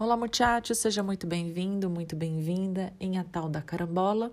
Olá, 0.00 0.16
muchachos, 0.16 0.78
seja 0.78 1.02
muito 1.02 1.26
bem-vindo, 1.26 1.90
muito 1.90 2.14
bem-vinda 2.14 2.92
em 3.00 3.18
A 3.18 3.24
Tal 3.24 3.48
da 3.48 3.60
Carambola. 3.60 4.32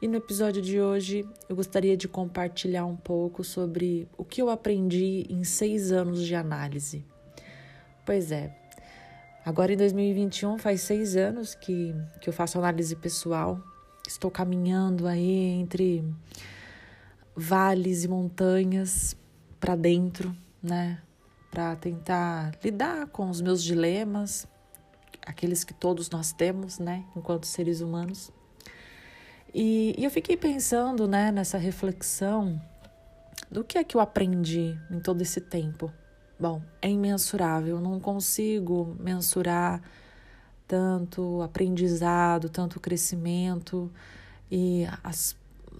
E 0.00 0.08
no 0.08 0.16
episódio 0.16 0.62
de 0.62 0.80
hoje 0.80 1.28
eu 1.50 1.54
gostaria 1.54 1.98
de 1.98 2.08
compartilhar 2.08 2.86
um 2.86 2.96
pouco 2.96 3.44
sobre 3.44 4.08
o 4.16 4.24
que 4.24 4.40
eu 4.40 4.48
aprendi 4.48 5.26
em 5.28 5.44
seis 5.44 5.92
anos 5.92 6.24
de 6.24 6.34
análise. 6.34 7.04
Pois 8.06 8.32
é, 8.32 8.56
agora 9.44 9.70
em 9.70 9.76
2021 9.76 10.56
faz 10.56 10.80
seis 10.80 11.14
anos 11.14 11.54
que, 11.54 11.94
que 12.18 12.30
eu 12.30 12.32
faço 12.32 12.56
análise 12.56 12.96
pessoal. 12.96 13.60
Estou 14.08 14.30
caminhando 14.30 15.06
aí 15.06 15.60
entre 15.60 16.02
vales 17.36 18.02
e 18.02 18.08
montanhas 18.08 19.14
para 19.60 19.76
dentro, 19.76 20.34
né? 20.62 21.02
Para 21.50 21.76
tentar 21.76 22.52
lidar 22.64 23.08
com 23.08 23.28
os 23.28 23.42
meus 23.42 23.62
dilemas, 23.62 24.48
aqueles 25.30 25.64
que 25.64 25.72
todos 25.72 26.10
nós 26.10 26.32
temos, 26.32 26.78
né, 26.78 27.04
enquanto 27.16 27.46
seres 27.46 27.80
humanos. 27.80 28.30
E, 29.54 29.94
e, 29.98 30.04
eu 30.04 30.10
fiquei 30.10 30.36
pensando, 30.36 31.08
né, 31.08 31.32
nessa 31.32 31.58
reflexão 31.58 32.60
do 33.50 33.64
que 33.64 33.78
é 33.78 33.84
que 33.84 33.96
eu 33.96 34.00
aprendi 34.00 34.78
em 34.90 35.00
todo 35.00 35.22
esse 35.22 35.40
tempo. 35.40 35.92
Bom, 36.38 36.62
é 36.80 36.88
imensurável, 36.88 37.80
não 37.80 37.98
consigo 37.98 38.96
mensurar 38.98 39.82
tanto 40.66 41.42
aprendizado, 41.42 42.48
tanto 42.48 42.78
crescimento 42.78 43.90
e 44.50 44.86
as 45.02 45.36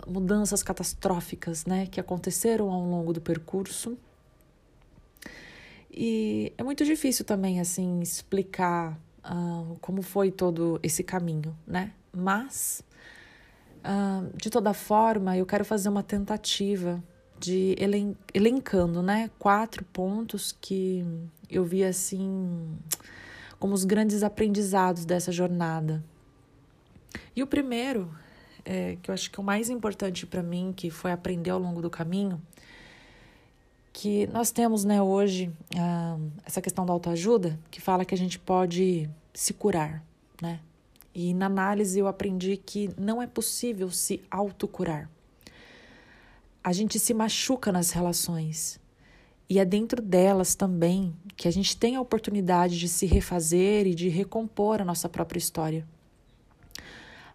mudanças 0.07 0.63
catastróficas, 0.63 1.65
né, 1.65 1.87
que 1.87 2.01
aconteceram 2.01 2.71
ao 2.71 2.83
longo 2.83 3.13
do 3.13 3.21
percurso. 3.21 3.97
E 5.91 6.53
é 6.57 6.63
muito 6.63 6.85
difícil 6.85 7.25
também, 7.25 7.61
assim, 7.61 8.01
explicar 8.01 8.99
uh, 9.25 9.79
como 9.81 10.03
foi 10.03 10.31
todo 10.31 10.79
esse 10.83 11.03
caminho, 11.03 11.57
né? 11.67 11.93
Mas, 12.13 12.83
uh, 13.79 14.37
de 14.37 14.51
toda 14.51 14.73
forma, 14.73 15.37
eu 15.37 15.47
quero 15.47 15.65
fazer 15.65 15.89
uma 15.89 16.03
tentativa 16.03 17.03
de 17.39 17.75
elen 17.79 18.17
elencando, 18.35 19.03
né? 19.03 19.31
Quatro 19.39 19.85
pontos 19.85 20.57
que 20.61 21.05
eu 21.49 21.65
vi, 21.65 21.83
assim, 21.83 22.77
como 23.59 23.75
os 23.75 23.85
grandes 23.85 24.23
aprendizados 24.23 25.05
dessa 25.05 25.33
jornada. 25.33 26.05
E 27.35 27.43
o 27.43 27.47
primeiro, 27.47 28.11
é, 28.65 28.97
que 29.03 29.11
eu 29.11 29.15
acho 29.15 29.31
que 29.31 29.39
é 29.39 29.43
o 29.43 29.45
mais 29.45 29.71
importante 29.71 30.27
para 30.27 30.43
mim, 30.43 30.73
que 30.77 30.91
foi 30.91 31.13
aprender 31.13 31.51
ao 31.51 31.59
longo 31.59 31.81
do 31.81 31.91
caminho, 31.91 32.41
que 34.01 34.27
nós 34.29 34.51
temos 34.51 34.83
né, 34.83 35.03
hoje 35.03 35.53
uh, 35.75 36.31
essa 36.47 36.63
questão 36.63 36.87
da 36.87 36.93
autoajuda, 36.95 37.61
que 37.71 37.83
fala 37.83 38.03
que 38.03 38.15
a 38.15 38.17
gente 38.17 38.39
pode 38.39 39.11
se 39.35 39.53
curar, 39.53 40.03
né? 40.41 40.59
E 41.15 41.35
na 41.35 41.45
análise 41.45 41.99
eu 41.99 42.07
aprendi 42.07 42.57
que 42.57 42.89
não 42.97 43.21
é 43.21 43.27
possível 43.27 43.91
se 43.91 44.23
autocurar. 44.31 45.11
A 46.65 46.73
gente 46.73 46.99
se 46.99 47.13
machuca 47.13 47.71
nas 47.71 47.91
relações. 47.91 48.81
E 49.51 49.59
é 49.59 49.67
dentro 49.67 50.01
delas 50.01 50.55
também 50.55 51.15
que 51.37 51.47
a 51.47 51.51
gente 51.51 51.77
tem 51.77 51.97
a 51.97 52.01
oportunidade 52.01 52.79
de 52.79 52.89
se 52.89 53.05
refazer 53.05 53.87
e 53.87 53.95
de 53.95 54.09
recompor 54.09 54.81
a 54.81 54.85
nossa 54.85 55.11
própria 55.11 55.39
história 55.39 55.87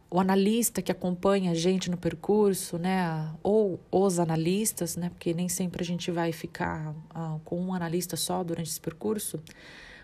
o 0.10 0.20
analista 0.20 0.82
que 0.82 0.92
acompanha 0.92 1.52
a 1.52 1.54
gente 1.54 1.90
no 1.90 1.98
percurso, 1.98 2.78
né, 2.78 3.30
ou 3.42 3.80
os 3.92 4.20
analistas, 4.20 4.96
né, 4.96 5.10
porque 5.10 5.34
nem 5.34 5.50
sempre 5.50 5.82
a 5.84 5.86
gente 5.86 6.12
vai 6.12 6.32
ficar 6.32 6.92
uh, 6.92 7.40
com 7.44 7.60
um 7.60 7.74
analista 7.74 8.16
só 8.16 8.44
durante 8.44 8.70
esse 8.70 8.80
percurso, 8.80 9.42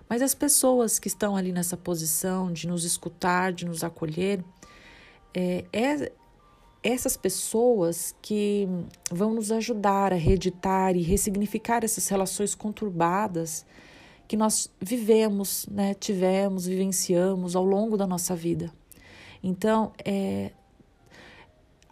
mas 0.10 0.22
as 0.22 0.34
pessoas 0.34 1.00
que 1.00 1.08
estão 1.08 1.36
ali 1.36 1.52
nessa 1.52 1.78
posição 1.78 2.52
de 2.52 2.68
nos 2.68 2.84
escutar, 2.84 3.54
de 3.54 3.66
nos 3.66 3.84
acolher, 3.84 4.44
é, 5.34 5.64
é 5.72 6.12
essas 6.84 7.16
pessoas 7.16 8.16
que 8.22 8.68
vão 9.10 9.34
nos 9.34 9.52
ajudar 9.52 10.12
a 10.12 10.18
reeditar 10.18 10.96
e 10.96 11.02
ressignificar 11.02 11.84
essas 11.84 12.08
relações 12.08 12.56
conturbadas 12.56 13.66
que 14.28 14.36
nós 14.36 14.70
vivemos, 14.82 15.66
né, 15.70 15.94
tivemos, 15.94 16.66
vivenciamos 16.66 17.56
ao 17.56 17.64
longo 17.64 17.96
da 17.96 18.08
nossa 18.08 18.36
vida. 18.36 18.74
Então, 19.44 19.92
é, 20.04 20.52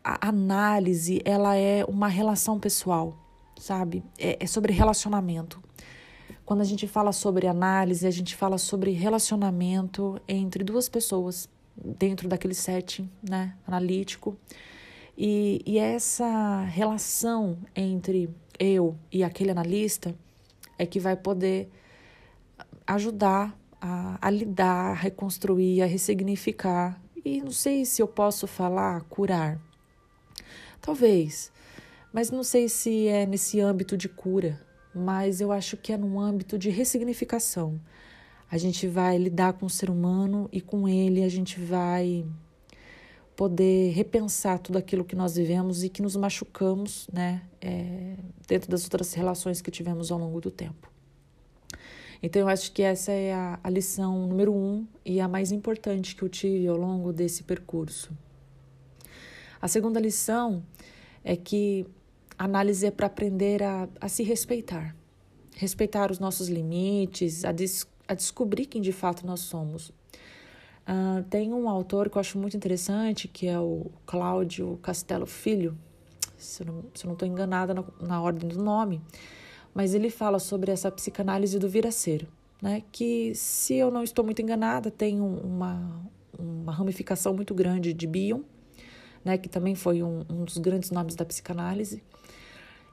a 0.04 0.30
análise 0.30 1.22
ela 1.26 1.56
é 1.56 1.84
uma 1.86 2.08
relação 2.08 2.60
pessoal, 2.60 3.18
sabe? 3.60 4.04
É, 4.18 4.44
é 4.44 4.48
sobre 4.48 4.74
relacionamento. 4.74 5.62
Quando 6.46 6.62
a 6.62 6.66
gente 6.66 6.88
fala 6.88 7.12
sobre 7.12 7.48
análise, 7.48 8.08
a 8.08 8.12
gente 8.12 8.36
fala 8.36 8.58
sobre 8.58 8.92
relacionamento 8.92 10.20
entre 10.28 10.64
duas 10.64 10.90
pessoas 10.90 11.48
dentro 11.76 12.28
daquele 12.28 12.56
setting 12.56 13.10
né, 13.22 13.56
analítico. 13.68 14.36
E, 15.18 15.62
e 15.66 15.78
essa 15.78 16.64
relação 16.64 17.58
entre 17.76 18.30
eu 18.58 18.98
e 19.12 19.24
aquele 19.24 19.52
analista 19.52 20.16
é 20.78 20.86
que 20.86 21.00
vai 21.00 21.16
poder 21.16 21.70
ajudar 22.88 23.56
a, 23.80 24.18
a 24.20 24.30
lidar, 24.30 24.92
a 24.92 24.94
reconstruir, 24.94 25.82
a 25.82 25.86
ressignificar 25.86 27.00
e 27.24 27.42
não 27.42 27.52
sei 27.52 27.86
se 27.86 28.02
eu 28.02 28.08
posso 28.08 28.48
falar 28.48 29.02
curar. 29.04 29.60
Talvez, 30.82 31.52
mas 32.12 32.32
não 32.32 32.44
sei 32.44 32.68
se 32.70 33.08
é 33.08 33.26
nesse 33.26 33.60
âmbito 33.60 33.98
de 33.98 34.10
cura, 34.10 34.60
mas 34.94 35.42
eu 35.42 35.52
acho 35.52 35.78
que 35.78 35.94
é 35.94 35.98
num 35.98 36.20
âmbito 36.20 36.58
de 36.58 36.70
ressignificação. 36.70 37.80
A 38.52 38.58
gente 38.58 38.88
vai 38.88 39.18
lidar 39.18 39.54
com 39.54 39.66
o 39.66 39.70
ser 39.70 39.90
humano 39.90 40.50
e 40.52 40.60
com 40.60 40.88
ele 40.88 41.24
a 41.24 41.30
gente 41.30 41.60
vai 41.60 42.26
poder 43.36 43.92
repensar 43.92 44.60
tudo 44.60 44.78
aquilo 44.78 45.06
que 45.06 45.16
nós 45.16 45.36
vivemos 45.36 45.84
e 45.84 45.88
que 45.88 46.02
nos 46.02 46.16
machucamos, 46.16 47.08
né, 47.14 47.42
é, 47.62 48.16
dentro 48.46 48.70
das 48.70 48.84
outras 48.84 49.14
relações 49.14 49.62
que 49.62 49.72
tivemos 49.72 50.12
ao 50.12 50.20
longo 50.20 50.42
do 50.42 50.52
tempo. 50.52 50.92
Então, 52.22 52.42
eu 52.42 52.50
acho 52.50 52.72
que 52.72 52.82
essa 52.82 53.12
é 53.12 53.34
a, 53.34 53.60
a 53.64 53.70
lição 53.70 54.28
número 54.28 54.54
um 54.54 54.86
e 55.06 55.22
a 55.22 55.28
mais 55.28 55.52
importante 55.52 56.16
que 56.16 56.24
eu 56.24 56.30
tive 56.30 56.68
ao 56.68 56.76
longo 56.76 57.14
desse 57.14 57.44
percurso. 57.44 58.12
A 59.62 59.68
segunda 59.68 60.00
lição 60.00 60.64
é 61.24 61.36
que 61.36 61.86
a 62.38 62.46
análise 62.46 62.86
é 62.86 62.92
para 62.92 63.08
aprender 63.08 63.64
a, 63.64 63.88
a 64.00 64.08
se 64.08 64.24
respeitar, 64.24 64.96
respeitar 65.56 66.12
os 66.12 66.20
nossos 66.20 66.48
limites, 66.48 67.44
a, 67.44 67.52
des, 67.52 67.86
a 68.08 68.14
descobrir 68.14 68.66
quem 68.66 68.82
de 68.82 68.92
fato 68.92 69.26
nós 69.26 69.42
somos. 69.42 69.90
Uh, 70.90 71.24
tem 71.30 71.54
um 71.54 71.70
autor 71.70 72.10
que 72.10 72.18
eu 72.18 72.20
acho 72.20 72.38
muito 72.38 72.58
interessante, 72.58 73.28
que 73.28 73.48
é 73.48 73.60
o 73.60 73.92
Cláudio 74.06 74.80
Castelo 74.82 75.26
Filho, 75.26 75.78
se 76.38 76.64
eu 76.64 76.68
não 77.06 77.14
estou 77.14 77.28
enganada 77.28 77.74
na, 77.74 77.84
na 78.00 78.22
ordem 78.22 78.48
do 78.48 78.64
nome, 78.64 79.02
mas 79.74 79.94
ele 79.94 80.10
fala 80.10 80.40
sobre 80.40 80.72
essa 80.72 80.92
psicanálise 80.92 81.58
do 81.60 81.70
vir 81.70 81.86
a 81.86 81.92
ser, 81.92 82.28
né? 82.62 82.84
que, 82.92 83.34
se 83.36 83.76
eu 83.76 83.92
não 83.92 84.04
estou 84.04 84.24
muito 84.26 84.42
enganada, 84.42 84.92
tem 84.92 85.22
uma, 85.22 86.02
uma 86.38 86.72
ramificação 86.72 87.34
muito 87.34 87.54
grande 87.54 87.94
de 87.94 88.08
Bion, 88.08 88.42
né? 89.24 89.38
que 89.38 89.50
também 89.50 89.76
foi 89.76 90.04
um, 90.04 90.26
um 90.30 90.44
dos 90.44 90.58
grandes 90.58 90.92
nomes 90.92 91.16
da 91.16 91.26
psicanálise. 91.26 92.04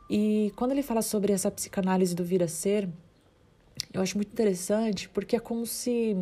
E 0.09 0.53
quando 0.55 0.73
ele 0.73 0.83
fala 0.83 1.03
sobre 1.03 1.33
essa 1.33 1.51
psicanálise 1.51 2.15
do 2.15 2.25
vir 2.25 2.43
a 2.43 2.49
ser, 2.49 2.89
eu 3.93 4.01
acho 4.01 4.17
muito 4.17 4.31
interessante, 4.31 5.09
porque 5.09 5.37
é 5.37 5.41
como 5.41 5.67
se 5.67 6.17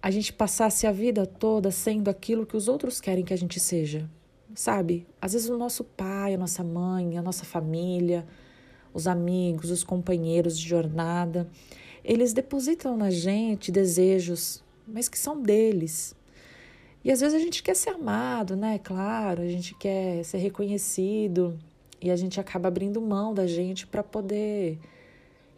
a 0.00 0.10
gente 0.10 0.32
passasse 0.32 0.86
a 0.86 0.92
vida 0.92 1.26
toda 1.26 1.70
sendo 1.70 2.08
aquilo 2.08 2.46
que 2.46 2.56
os 2.56 2.68
outros 2.68 3.00
querem 3.00 3.24
que 3.24 3.32
a 3.32 3.36
gente 3.36 3.60
seja, 3.60 4.08
sabe? 4.54 5.06
Às 5.20 5.32
vezes 5.32 5.48
o 5.48 5.56
nosso 5.56 5.84
pai, 5.84 6.34
a 6.34 6.38
nossa 6.38 6.64
mãe, 6.64 7.16
a 7.16 7.22
nossa 7.22 7.44
família, 7.44 8.26
os 8.92 9.06
amigos, 9.06 9.70
os 9.70 9.84
companheiros 9.84 10.58
de 10.58 10.68
jornada, 10.68 11.48
eles 12.04 12.32
depositam 12.32 12.96
na 12.96 13.10
gente 13.10 13.70
desejos, 13.70 14.62
mas 14.86 15.08
que 15.08 15.18
são 15.18 15.40
deles. 15.40 16.14
E 17.04 17.10
às 17.10 17.20
vezes 17.20 17.34
a 17.34 17.42
gente 17.42 17.62
quer 17.62 17.74
ser 17.74 17.90
amado, 17.90 18.54
né? 18.54 18.78
Claro, 18.78 19.42
a 19.42 19.48
gente 19.48 19.74
quer 19.74 20.24
ser 20.24 20.38
reconhecido 20.38 21.58
e 22.00 22.10
a 22.10 22.16
gente 22.16 22.40
acaba 22.40 22.68
abrindo 22.68 23.00
mão 23.00 23.34
da 23.34 23.46
gente 23.46 23.86
para 23.86 24.02
poder 24.02 24.78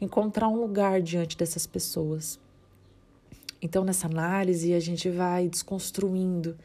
encontrar 0.00 0.48
um 0.48 0.60
lugar 0.60 1.00
diante 1.00 1.36
dessas 1.36 1.66
pessoas. 1.66 2.38
Então, 3.60 3.84
nessa 3.84 4.06
análise, 4.06 4.74
a 4.74 4.80
gente 4.80 5.08
vai 5.08 5.48
desconstruindo 5.48 6.56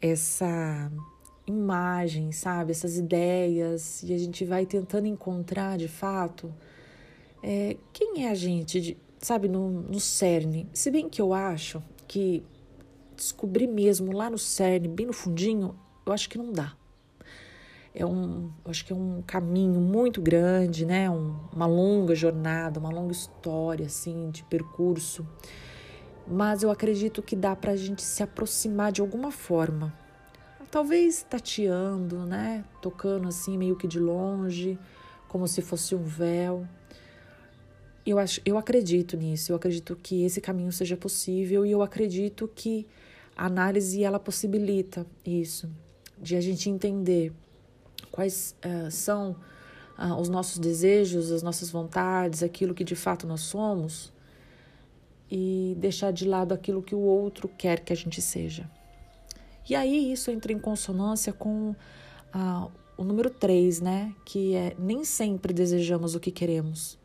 essa 0.00 0.90
imagem, 1.46 2.32
sabe? 2.32 2.72
Essas 2.72 2.98
ideias, 2.98 4.02
e 4.02 4.12
a 4.12 4.18
gente 4.18 4.44
vai 4.44 4.66
tentando 4.66 5.06
encontrar 5.06 5.78
de 5.78 5.88
fato 5.88 6.52
é, 7.42 7.76
quem 7.92 8.26
é 8.26 8.30
a 8.30 8.34
gente, 8.34 8.80
de, 8.80 8.96
sabe, 9.18 9.48
no, 9.48 9.70
no 9.70 10.00
cerne. 10.00 10.68
Se 10.72 10.90
bem 10.90 11.08
que 11.08 11.20
eu 11.20 11.32
acho 11.32 11.82
que 12.08 12.42
descobrir 13.16 13.66
mesmo 13.66 14.12
lá 14.12 14.28
no 14.28 14.38
cerne, 14.38 14.88
bem 14.88 15.06
no 15.06 15.12
fundinho, 15.12 15.74
eu 16.04 16.12
acho 16.12 16.28
que 16.28 16.36
não 16.36 16.52
dá. 16.52 16.74
É 17.94 18.04
um, 18.04 18.50
eu 18.64 18.70
acho 18.70 18.84
que 18.84 18.92
é 18.92 18.96
um 18.96 19.22
caminho 19.26 19.80
muito 19.80 20.20
grande, 20.20 20.84
né? 20.84 21.08
Um, 21.08 21.34
uma 21.52 21.66
longa 21.66 22.14
jornada, 22.14 22.78
uma 22.78 22.90
longa 22.90 23.12
história, 23.12 23.86
assim, 23.86 24.30
de 24.30 24.44
percurso. 24.44 25.26
mas 26.26 26.62
eu 26.62 26.70
acredito 26.70 27.22
que 27.22 27.34
dá 27.36 27.54
para 27.56 27.72
a 27.72 27.76
gente 27.76 28.02
se 28.02 28.22
aproximar 28.22 28.92
de 28.92 29.00
alguma 29.00 29.30
forma. 29.30 30.05
Talvez 30.76 31.22
tateando, 31.22 32.26
né? 32.26 32.62
Tocando 32.82 33.28
assim 33.28 33.56
meio 33.56 33.76
que 33.76 33.88
de 33.88 33.98
longe, 33.98 34.78
como 35.26 35.48
se 35.48 35.62
fosse 35.62 35.94
um 35.94 36.02
véu. 36.02 36.68
Eu, 38.04 38.18
acho, 38.18 38.42
eu 38.44 38.58
acredito 38.58 39.16
nisso, 39.16 39.50
eu 39.50 39.56
acredito 39.56 39.96
que 39.96 40.22
esse 40.22 40.38
caminho 40.38 40.70
seja 40.70 40.94
possível 40.94 41.64
e 41.64 41.70
eu 41.70 41.80
acredito 41.80 42.46
que 42.54 42.86
a 43.34 43.46
análise 43.46 44.04
ela 44.04 44.20
possibilita 44.20 45.06
isso, 45.24 45.66
de 46.18 46.36
a 46.36 46.42
gente 46.42 46.68
entender 46.68 47.32
quais 48.12 48.54
uh, 48.62 48.90
são 48.90 49.34
uh, 49.98 50.20
os 50.20 50.28
nossos 50.28 50.58
desejos, 50.58 51.32
as 51.32 51.42
nossas 51.42 51.70
vontades, 51.70 52.42
aquilo 52.42 52.74
que 52.74 52.84
de 52.84 52.94
fato 52.94 53.26
nós 53.26 53.40
somos 53.40 54.12
e 55.30 55.74
deixar 55.78 56.12
de 56.12 56.26
lado 56.28 56.52
aquilo 56.52 56.82
que 56.82 56.94
o 56.94 57.00
outro 57.00 57.48
quer 57.48 57.80
que 57.80 57.94
a 57.94 57.96
gente 57.96 58.20
seja. 58.20 58.68
E 59.68 59.74
aí 59.74 60.12
isso 60.12 60.30
entra 60.30 60.52
em 60.52 60.58
consonância 60.58 61.32
com 61.32 61.74
uh, 62.34 62.70
o 62.96 63.04
número 63.04 63.30
3, 63.30 63.80
né? 63.80 64.14
Que 64.24 64.54
é 64.54 64.76
nem 64.78 65.04
sempre 65.04 65.52
desejamos 65.52 66.14
o 66.14 66.20
que 66.20 66.30
queremos. 66.30 66.98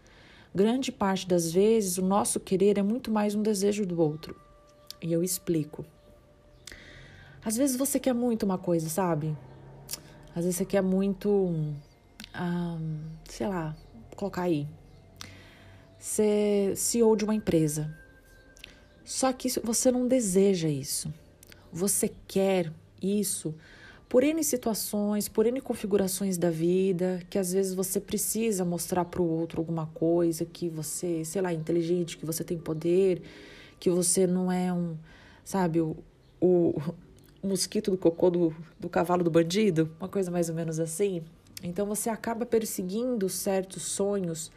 Grande 0.54 0.92
parte 0.92 1.28
das 1.28 1.52
vezes 1.52 1.98
o 1.98 2.02
nosso 2.02 2.40
querer 2.40 2.78
é 2.78 2.84
muito 2.84 3.10
mais 3.10 3.34
um 3.34 3.42
desejo 3.42 3.86
do 3.86 4.00
outro. 4.00 4.36
E 5.02 5.12
eu 5.12 5.24
explico. 5.24 5.86
Às 7.44 7.58
vezes 7.58 7.76
você 7.76 8.00
quer 8.00 8.14
muito 8.14 8.44
uma 8.44 8.58
coisa, 8.58 8.88
sabe? 8.90 9.36
Às 10.36 10.44
vezes 10.44 10.58
você 10.58 10.66
quer 10.66 10.84
muito, 10.84 11.30
um, 11.30 11.76
sei 13.28 13.48
lá, 13.48 13.76
colocar 14.16 14.44
aí, 14.44 14.68
ser 15.98 16.78
CEO 16.78 17.16
de 17.16 17.24
uma 17.24 17.34
empresa. 17.34 17.98
Só 19.04 19.34
que 19.34 19.50
você 19.62 19.92
não 19.92 20.08
deseja 20.08 20.70
isso. 20.70 21.12
Você 21.72 22.12
quer 22.28 22.72
isso 23.02 23.54
por 24.10 24.24
N 24.24 24.44
situações, 24.44 25.30
por 25.30 25.46
N 25.46 25.62
configurações 25.62 26.38
da 26.38 26.50
vida, 26.50 27.22
que 27.30 27.38
às 27.40 27.54
vezes 27.54 27.74
você 27.74 28.00
precisa 28.00 28.66
mostrar 28.66 29.06
para 29.06 29.22
o 29.22 29.26
outro 29.26 29.62
alguma 29.62 29.88
coisa, 29.88 30.44
que 30.46 30.68
você, 30.68 31.24
sei 31.24 31.42
lá, 31.42 31.52
é 31.52 31.56
inteligente, 31.56 32.18
que 32.18 32.26
você 32.26 32.44
tem 32.44 32.58
poder, 32.58 33.22
que 33.80 33.90
você 33.90 34.28
não 34.28 34.52
é 34.52 34.72
um, 34.74 34.98
sabe, 35.46 35.80
o, 35.80 35.96
o, 36.42 36.74
mosquito 37.42 37.90
do 37.90 37.98
cocô 37.98 38.30
do, 38.30 38.56
do 38.80 38.90
cavalo 38.90 39.24
do 39.24 39.32
bandido, 39.32 39.90
uma 40.00 40.10
coisa 40.10 40.30
mais 40.30 40.50
ou 40.50 40.56
menos 40.56 40.80
assim. 40.80 41.24
Então 41.64 41.86
você 41.86 42.10
acaba 42.10 42.46
perseguindo 42.46 43.30
certos 43.30 43.84
sonhos 43.84 44.52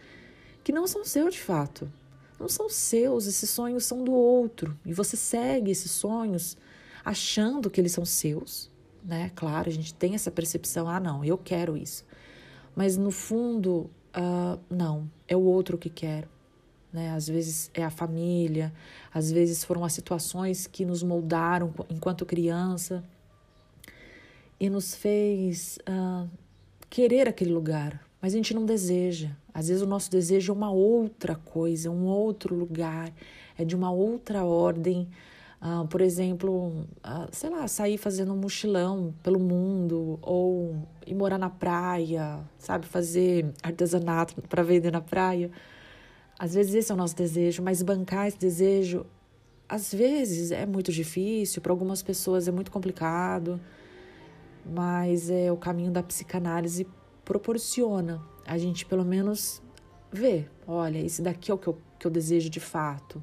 que 0.64 0.72
não 0.72 0.86
são 0.86 1.04
seus 1.04 1.34
de 1.34 1.40
fato 1.40 1.88
não 2.38 2.48
são 2.48 2.68
seus, 2.68 3.26
esses 3.26 3.48
sonhos 3.48 3.84
são 3.84 4.02
do 4.02 4.12
outro. 4.12 4.76
E 4.84 4.92
você 4.92 5.16
segue 5.16 5.70
esses 5.70 5.90
sonhos 5.90 6.56
achando 7.04 7.70
que 7.70 7.80
eles 7.80 7.92
são 7.92 8.04
seus, 8.04 8.70
né? 9.04 9.30
Claro, 9.34 9.68
a 9.68 9.72
gente 9.72 9.92
tem 9.94 10.14
essa 10.14 10.30
percepção, 10.30 10.88
ah, 10.88 10.98
não, 10.98 11.24
eu 11.24 11.36
quero 11.36 11.76
isso. 11.76 12.04
Mas 12.74 12.96
no 12.96 13.10
fundo, 13.10 13.90
uh, 14.16 14.58
não, 14.70 15.10
é 15.28 15.36
o 15.36 15.42
outro 15.42 15.76
que 15.76 15.90
quer. 15.90 16.28
Né? 16.92 17.10
Às 17.10 17.26
vezes 17.26 17.70
é 17.74 17.84
a 17.84 17.90
família, 17.90 18.72
às 19.12 19.30
vezes 19.30 19.64
foram 19.64 19.84
as 19.84 19.92
situações 19.92 20.66
que 20.66 20.84
nos 20.84 21.02
moldaram 21.02 21.74
enquanto 21.90 22.24
criança 22.24 23.02
e 24.60 24.70
nos 24.70 24.94
fez 24.94 25.78
uh, 25.88 26.28
querer 26.88 27.28
aquele 27.28 27.52
lugar, 27.52 28.00
mas 28.22 28.32
a 28.32 28.36
gente 28.36 28.54
não 28.54 28.64
deseja. 28.64 29.30
Às 29.52 29.68
vezes 29.68 29.82
o 29.82 29.86
nosso 29.86 30.10
desejo 30.10 30.52
é 30.52 30.56
uma 30.56 30.70
outra 30.70 31.34
coisa, 31.34 31.90
um 31.90 32.06
outro 32.06 32.54
lugar, 32.54 33.12
é 33.58 33.64
de 33.64 33.74
uma 33.74 33.90
outra 33.90 34.44
ordem. 34.44 35.08
Uh, 35.64 35.88
por 35.88 36.02
exemplo, 36.02 36.84
uh, 37.02 37.26
sei 37.32 37.48
lá, 37.48 37.66
sair 37.66 37.96
fazendo 37.96 38.34
um 38.34 38.36
mochilão 38.36 39.14
pelo 39.22 39.40
mundo 39.40 40.18
ou 40.20 40.76
ir 41.06 41.14
morar 41.14 41.38
na 41.38 41.48
praia, 41.48 42.40
sabe, 42.58 42.84
fazer 42.84 43.50
artesanato 43.62 44.42
para 44.42 44.62
vender 44.62 44.92
na 44.92 45.00
praia. 45.00 45.50
Às 46.38 46.52
vezes 46.52 46.74
esse 46.74 46.92
é 46.92 46.94
o 46.94 46.98
nosso 46.98 47.16
desejo, 47.16 47.62
mas 47.62 47.80
bancar 47.80 48.28
esse 48.28 48.36
desejo, 48.38 49.06
às 49.66 49.94
vezes 49.94 50.50
é 50.50 50.66
muito 50.66 50.92
difícil, 50.92 51.62
para 51.62 51.72
algumas 51.72 52.02
pessoas 52.02 52.46
é 52.46 52.52
muito 52.52 52.70
complicado, 52.70 53.58
mas 54.66 55.30
é 55.30 55.50
o 55.50 55.56
caminho 55.56 55.90
da 55.90 56.02
psicanálise 56.02 56.86
proporciona 57.24 58.20
a 58.46 58.58
gente 58.58 58.84
pelo 58.84 59.02
menos 59.02 59.62
ver, 60.12 60.50
olha, 60.66 60.98
isso 60.98 61.22
daqui 61.22 61.50
é 61.50 61.54
o 61.54 61.58
que 61.58 61.68
eu, 61.68 61.78
que 61.98 62.06
eu 62.06 62.10
desejo 62.10 62.50
de 62.50 62.60
fato. 62.60 63.22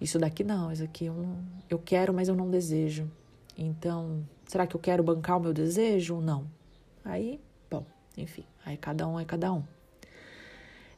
Isso 0.00 0.18
daqui 0.18 0.44
não, 0.44 0.70
isso 0.70 0.84
aqui 0.84 1.06
eu, 1.06 1.14
não, 1.14 1.38
eu 1.68 1.78
quero, 1.78 2.14
mas 2.14 2.28
eu 2.28 2.36
não 2.36 2.50
desejo. 2.50 3.10
Então, 3.56 4.24
será 4.46 4.66
que 4.66 4.76
eu 4.76 4.80
quero 4.80 5.02
bancar 5.02 5.36
o 5.38 5.40
meu 5.40 5.52
desejo? 5.52 6.20
Não. 6.20 6.46
Aí, 7.04 7.40
bom, 7.70 7.84
enfim, 8.16 8.44
aí 8.64 8.76
cada 8.76 9.06
um 9.08 9.18
é 9.18 9.24
cada 9.24 9.52
um. 9.52 9.64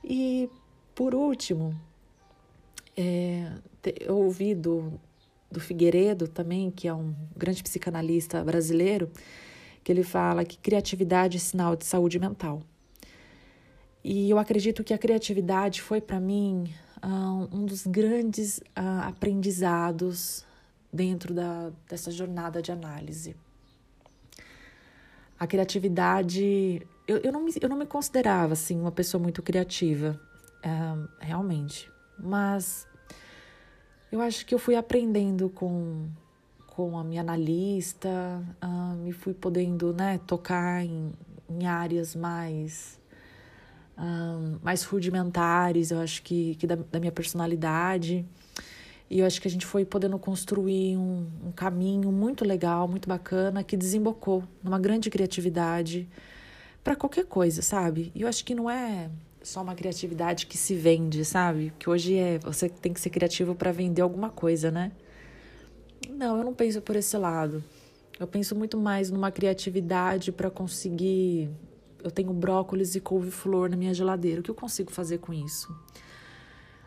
E, 0.05 0.51
por 0.95 1.15
último, 1.15 1.75
é, 2.97 3.51
eu 4.01 4.19
ouvi 4.19 4.55
do, 4.55 4.93
do 5.51 5.61
Figueiredo 5.61 6.29
também, 6.29 6.71
que 6.71 6.87
é 6.87 6.93
um 6.95 7.15
grande 7.35 7.63
psicanalista 7.63 8.45
brasileiro, 8.45 9.11
que 9.83 9.91
ele 9.91 10.03
fala 10.03 10.45
que 10.45 10.59
criatividade 10.59 11.39
é 11.39 11.41
sinal 11.41 11.75
de 11.75 11.87
saúde 11.87 12.19
mental. 12.19 12.63
E 14.05 14.31
eu 14.31 14.39
acredito 14.39 14.85
que 14.85 14.95
a 14.95 14.99
criatividade 14.99 15.83
foi 15.83 16.01
para 16.01 16.21
mim 16.21 16.73
um 17.07 17.65
dos 17.65 17.87
grandes 17.87 18.59
uh, 18.59 19.09
aprendizados 19.09 20.45
dentro 20.93 21.33
da, 21.33 21.71
dessa 21.89 22.11
jornada 22.11 22.61
de 22.61 22.71
análise. 22.71 23.35
A 25.39 25.47
criatividade, 25.47 26.87
eu, 27.09 27.19
eu, 27.19 27.33
não, 27.33 27.43
me, 27.43 27.53
eu 27.61 27.69
não 27.69 27.79
me 27.79 27.87
considerava 27.87 28.53
assim 28.53 28.79
uma 28.79 28.93
pessoa 28.93 29.23
muito 29.23 29.43
criativa, 29.43 30.21
uh, 30.59 31.09
realmente, 31.19 31.91
mas 32.19 32.87
eu 34.13 34.21
acho 34.21 34.45
que 34.45 34.55
eu 34.55 34.59
fui 34.59 34.75
aprendendo 34.75 35.49
com 35.49 36.09
com 36.81 36.97
a 36.97 37.05
minha 37.05 37.21
analista, 37.21 38.43
me 38.99 39.13
fui 39.13 39.35
podendo 39.35 39.93
né, 39.93 40.19
tocar 40.27 40.85
em, 40.85 41.13
em 41.49 41.67
áreas 41.67 42.15
mais, 42.15 43.00
uh, 44.01 44.59
mais 44.63 44.83
rudimentares, 44.83 45.91
eu 45.91 46.01
acho 46.01 46.23
que, 46.23 46.55
que 46.57 46.67
da, 46.67 46.77
da, 46.77 46.99
minha 46.99 47.13
personalidade. 47.13 48.25
E 49.09 49.21
eu 49.21 49.27
acho 49.27 49.41
que 49.41 49.49
a 49.49 49.51
gente 49.51 49.67
foi 49.67 49.85
podendo 49.85 50.19
construir 50.19 50.97
um, 50.97 51.27
um 51.47 51.53
caminho 51.53 52.11
muito 52.11 52.45
legal, 52.45 52.89
muito 52.89 53.09
bacana, 53.09 53.63
que 53.63 53.77
desembocou 53.77 54.43
numa 54.63 54.79
grande 54.79 55.11
criatividade 55.11 56.09
para 56.83 56.97
qualquer 56.97 57.27
coisa, 57.27 57.61
sabe? 57.61 58.11
E 58.15 58.23
eu 58.23 58.29
acho 58.29 58.45
que 58.45 58.55
não 58.55 58.71
é 58.71 59.11
só 59.43 59.63
uma 59.63 59.75
criatividade 59.75 60.47
que 60.47 60.57
se 60.57 60.75
vende, 60.75 61.25
sabe? 61.25 61.73
Que 61.79 61.91
hoje 61.91 62.17
é 62.17 62.39
você 62.39 62.69
tem 62.69 62.93
que 62.93 63.01
ser 63.01 63.11
criativo 63.11 63.55
para 63.55 63.73
vender 63.73 64.03
alguma 64.03 64.31
coisa, 64.31 64.71
né? 64.71 64.93
Não, 66.09 66.39
eu 66.39 66.45
não 66.45 66.55
penso 66.55 66.81
por 66.81 66.97
esse 66.97 67.17
lado. 67.17 67.63
Eu 68.19 68.27
penso 68.27 68.55
muito 68.55 68.77
mais 68.77 69.11
numa 69.11 69.31
criatividade 69.31 70.31
para 70.31 70.51
conseguir. 70.51 71.49
Eu 72.03 72.11
tenho 72.11 72.33
brócolis 72.33 72.95
e 72.95 73.01
couve-flor 73.01 73.71
na 73.71 73.77
minha 73.77 73.93
geladeira. 73.95 74.41
O 74.41 74.43
que 74.43 74.51
eu 74.51 74.55
consigo 74.55 74.91
fazer 74.91 75.19
com 75.19 75.33
isso? 75.33 75.75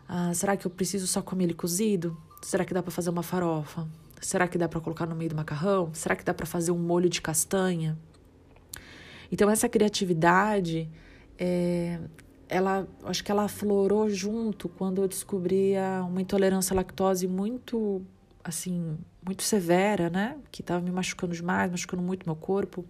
Ah, 0.08 0.32
será 0.34 0.56
que 0.56 0.66
eu 0.66 0.70
preciso 0.70 1.06
só 1.06 1.22
comer 1.22 1.44
ele 1.44 1.54
cozido? 1.54 2.16
Será 2.42 2.64
que 2.64 2.74
dá 2.74 2.82
para 2.82 2.90
fazer 2.90 3.10
uma 3.10 3.22
farofa? 3.22 3.88
Será 4.20 4.48
que 4.48 4.58
dá 4.58 4.68
para 4.68 4.80
colocar 4.80 5.06
no 5.06 5.14
meio 5.14 5.30
do 5.30 5.36
macarrão? 5.36 5.90
Será 5.94 6.16
que 6.16 6.24
dá 6.24 6.34
para 6.34 6.46
fazer 6.46 6.72
um 6.72 6.78
molho 6.78 7.08
de 7.08 7.20
castanha? 7.20 7.98
Então 9.30 9.50
essa 9.50 9.68
criatividade, 9.68 10.88
é, 11.38 11.98
ela, 12.48 12.86
acho 13.04 13.24
que 13.24 13.30
ela 13.30 13.44
aflorou 13.44 14.08
junto 14.08 14.68
quando 14.68 15.02
eu 15.02 15.08
descobri 15.08 15.74
uma 16.06 16.20
intolerância 16.20 16.74
à 16.74 16.76
lactose 16.76 17.26
muito 17.26 18.02
assim, 18.42 18.98
muito 19.24 19.42
severa, 19.42 20.10
né? 20.10 20.36
Que 20.52 20.60
estava 20.60 20.80
me 20.80 20.90
machucando 20.90 21.34
demais, 21.34 21.70
machucando 21.70 22.02
muito 22.02 22.26
meu 22.26 22.36
corpo. 22.36 22.84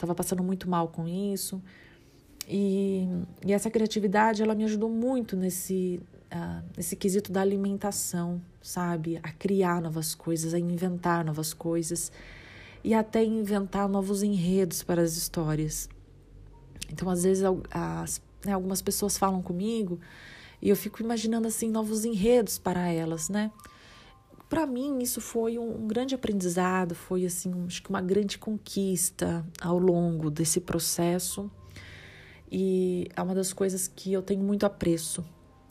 Estava 0.00 0.14
passando 0.14 0.42
muito 0.42 0.66
mal 0.66 0.88
com 0.88 1.06
isso. 1.06 1.62
E, 2.48 3.06
e, 3.44 3.52
essa 3.52 3.70
criatividade, 3.70 4.42
ela 4.42 4.54
me 4.54 4.64
ajudou 4.64 4.88
muito 4.88 5.36
nesse, 5.36 6.00
uh, 6.32 6.64
nesse 6.74 6.96
quesito 6.96 7.30
da 7.30 7.42
alimentação, 7.42 8.40
sabe? 8.62 9.20
A 9.22 9.30
criar 9.30 9.82
novas 9.82 10.14
coisas, 10.14 10.54
a 10.54 10.58
inventar 10.58 11.22
novas 11.22 11.52
coisas 11.52 12.10
e 12.82 12.94
até 12.94 13.22
inventar 13.22 13.90
novos 13.90 14.22
enredos 14.22 14.82
para 14.82 15.02
as 15.02 15.18
histórias. 15.18 15.86
Então, 16.90 17.10
às 17.10 17.22
vezes, 17.22 17.44
as, 17.70 18.22
né, 18.42 18.52
algumas 18.52 18.80
pessoas 18.80 19.18
falam 19.18 19.42
comigo 19.42 20.00
e 20.62 20.70
eu 20.70 20.76
fico 20.76 21.02
imaginando, 21.02 21.46
assim, 21.46 21.70
novos 21.70 22.06
enredos 22.06 22.58
para 22.58 22.88
elas, 22.88 23.28
né? 23.28 23.52
Para 24.50 24.66
mim 24.66 24.98
isso 24.98 25.20
foi 25.20 25.56
um, 25.56 25.84
um, 25.84 25.86
grande 25.86 26.12
aprendizado, 26.12 26.92
foi 26.92 27.24
assim, 27.24 27.54
acho 27.68 27.80
que 27.80 27.88
uma 27.88 28.02
grande 28.02 28.36
conquista 28.36 29.46
ao 29.60 29.78
longo 29.78 30.28
desse 30.28 30.60
processo. 30.60 31.48
E 32.50 33.06
é 33.14 33.22
uma 33.22 33.32
das 33.34 33.52
coisas 33.52 33.86
que 33.86 34.12
eu 34.12 34.20
tenho 34.20 34.42
muito 34.42 34.66
apreço, 34.66 35.24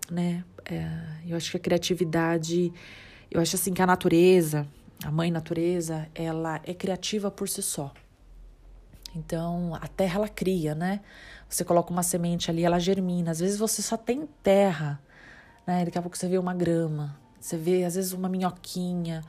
né? 0.09 0.45
É, 0.63 0.87
eu 1.27 1.35
acho 1.35 1.51
que 1.51 1.57
a 1.57 1.59
criatividade 1.59 2.71
Eu 3.29 3.41
acho 3.41 3.55
assim 3.55 3.73
que 3.73 3.81
a 3.81 3.85
natureza, 3.85 4.67
a 5.03 5.11
mãe 5.11 5.29
natureza, 5.29 6.07
ela 6.15 6.61
é 6.63 6.73
criativa 6.73 7.29
por 7.29 7.49
si 7.49 7.61
só. 7.61 7.93
Então, 9.13 9.75
a 9.75 9.87
terra 9.87 10.19
ela 10.19 10.29
cria, 10.29 10.73
né? 10.73 11.01
Você 11.49 11.65
coloca 11.65 11.91
uma 11.91 12.03
semente 12.03 12.49
ali, 12.49 12.63
ela 12.63 12.79
germina. 12.79 13.31
Às 13.31 13.39
vezes 13.39 13.57
você 13.57 13.81
só 13.81 13.97
tem 13.97 14.27
terra, 14.41 15.01
né? 15.67 15.83
Daqui 15.85 15.97
a 15.97 16.01
pouco 16.01 16.17
você 16.17 16.27
vê 16.27 16.37
uma 16.37 16.53
grama, 16.53 17.19
você 17.39 17.57
vê 17.57 17.83
às 17.83 17.95
vezes 17.95 18.13
uma 18.13 18.29
minhoquinha. 18.29 19.23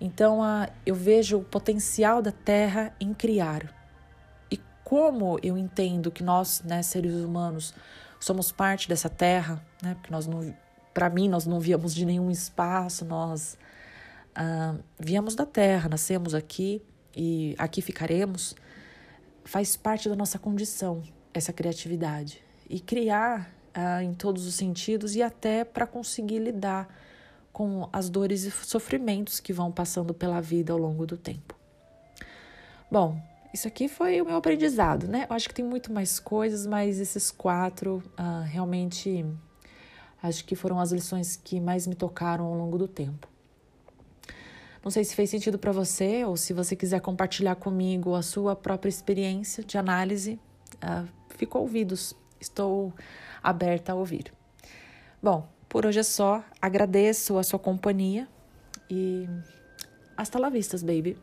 Então, 0.00 0.42
a, 0.42 0.68
eu 0.86 0.94
vejo 0.94 1.38
o 1.38 1.44
potencial 1.44 2.22
da 2.22 2.32
terra 2.32 2.94
em 3.00 3.12
criar. 3.12 3.74
E 4.50 4.58
como 4.84 5.38
eu 5.42 5.58
entendo 5.58 6.10
que 6.10 6.22
nós, 6.22 6.62
né, 6.62 6.82
seres 6.82 7.14
humanos, 7.14 7.74
somos 8.18 8.50
parte 8.52 8.88
dessa 8.88 9.08
terra, 9.08 9.64
né? 9.82 9.94
Porque 9.94 10.12
nós 10.12 10.26
não, 10.26 10.54
para 10.94 11.10
mim, 11.10 11.28
nós 11.28 11.46
não 11.46 11.60
viemos 11.60 11.94
de 11.94 12.04
nenhum 12.04 12.30
espaço, 12.30 13.04
nós 13.04 13.58
ah, 14.34 14.76
viemos 14.98 15.34
da 15.34 15.44
terra, 15.44 15.88
nascemos 15.88 16.34
aqui 16.34 16.82
e 17.14 17.54
aqui 17.58 17.82
ficaremos 17.82 18.54
faz 19.44 19.76
parte 19.76 20.08
da 20.08 20.14
nossa 20.14 20.38
condição 20.38 21.02
essa 21.34 21.52
criatividade 21.52 22.42
e 22.68 22.78
criar 22.78 23.52
ah, 23.74 24.02
em 24.02 24.14
todos 24.14 24.46
os 24.46 24.54
sentidos 24.54 25.16
e 25.16 25.22
até 25.22 25.64
para 25.64 25.86
conseguir 25.86 26.38
lidar 26.38 26.88
com 27.52 27.88
as 27.92 28.08
dores 28.08 28.44
e 28.44 28.50
sofrimentos 28.50 29.40
que 29.40 29.52
vão 29.52 29.70
passando 29.70 30.14
pela 30.14 30.40
vida 30.40 30.72
ao 30.72 30.78
longo 30.78 31.06
do 31.06 31.16
tempo. 31.16 31.54
Bom, 32.90 33.20
isso 33.52 33.66
aqui 33.66 33.88
foi 33.88 34.20
o 34.20 34.24
meu 34.24 34.36
aprendizado, 34.36 35.08
né? 35.08 35.26
Eu 35.28 35.34
acho 35.34 35.48
que 35.48 35.54
tem 35.54 35.64
muito 35.64 35.92
mais 35.92 36.20
coisas, 36.20 36.66
mas 36.66 37.00
esses 37.00 37.30
quatro 37.30 38.02
ah, 38.16 38.44
realmente 38.46 39.24
acho 40.22 40.44
que 40.44 40.54
foram 40.54 40.78
as 40.78 40.92
lições 40.92 41.36
que 41.36 41.60
mais 41.60 41.86
me 41.86 41.94
tocaram 41.94 42.44
ao 42.44 42.54
longo 42.54 42.78
do 42.78 42.86
tempo. 42.86 43.28
Não 44.82 44.90
sei 44.90 45.04
se 45.04 45.14
fez 45.14 45.28
sentido 45.28 45.58
para 45.58 45.72
você 45.72 46.24
ou 46.24 46.36
se 46.36 46.52
você 46.52 46.74
quiser 46.74 47.00
compartilhar 47.00 47.54
comigo 47.56 48.14
a 48.14 48.22
sua 48.22 48.56
própria 48.56 48.88
experiência 48.88 49.62
de 49.62 49.76
análise, 49.76 50.38
uh, 50.76 51.06
fico 51.28 51.58
ouvidos. 51.58 52.14
Estou 52.40 52.92
aberta 53.42 53.92
a 53.92 53.94
ouvir. 53.94 54.32
Bom, 55.22 55.46
por 55.70 55.86
hoje 55.86 56.00
é 56.00 56.02
só. 56.02 56.44
Agradeço 56.60 57.38
a 57.38 57.42
sua 57.42 57.58
companhia 57.58 58.28
e 58.90 59.26
hasta 60.16 60.38
la 60.38 60.50
vista, 60.50 60.76
baby. 60.78 61.16